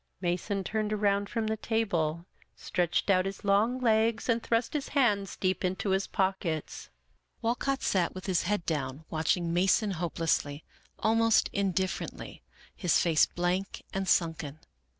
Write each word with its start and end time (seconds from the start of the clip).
Mason 0.19 0.63
turned 0.63 0.91
around 0.91 1.29
from 1.29 1.45
the 1.45 1.57
table, 1.57 2.25
stretched 2.55 3.11
out 3.11 3.27
his 3.27 3.43
long 3.43 3.79
legs, 3.79 4.27
and 4.27 4.41
thrust 4.41 4.73
his 4.73 4.87
hands 4.97 5.35
deep 5.37 5.63
into 5.63 5.91
his 5.91 6.07
pockets. 6.07 6.89
Wal 7.43 7.53
cott 7.53 7.83
sat 7.83 8.15
with 8.15 8.25
his 8.25 8.41
head 8.49 8.65
down, 8.65 9.05
watching 9.11 9.53
Mason 9.53 9.91
hopelessly, 9.91 10.63
almost 10.97 11.51
indifferently, 11.53 12.41
his 12.75 12.97
face 12.99 13.27
blank 13.27 13.83
and 13.93 14.07
sunken. 14.09 14.57